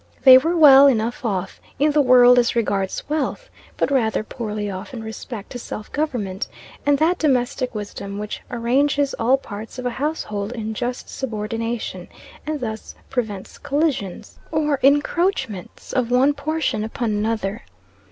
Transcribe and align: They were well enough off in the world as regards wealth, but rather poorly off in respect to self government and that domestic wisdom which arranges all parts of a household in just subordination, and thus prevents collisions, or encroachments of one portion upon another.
They 0.23 0.35
were 0.39 0.57
well 0.57 0.87
enough 0.87 1.23
off 1.23 1.61
in 1.77 1.91
the 1.91 2.01
world 2.01 2.39
as 2.39 2.55
regards 2.55 3.07
wealth, 3.07 3.51
but 3.77 3.91
rather 3.91 4.23
poorly 4.23 4.67
off 4.67 4.95
in 4.95 5.03
respect 5.03 5.51
to 5.51 5.59
self 5.59 5.91
government 5.91 6.47
and 6.87 6.97
that 6.97 7.19
domestic 7.19 7.75
wisdom 7.75 8.17
which 8.17 8.41
arranges 8.49 9.13
all 9.19 9.37
parts 9.37 9.77
of 9.77 9.85
a 9.85 9.91
household 9.91 10.53
in 10.53 10.73
just 10.73 11.07
subordination, 11.07 12.07
and 12.47 12.61
thus 12.61 12.95
prevents 13.11 13.59
collisions, 13.59 14.39
or 14.51 14.79
encroachments 14.81 15.93
of 15.93 16.09
one 16.09 16.33
portion 16.33 16.83
upon 16.83 17.11
another. 17.11 17.61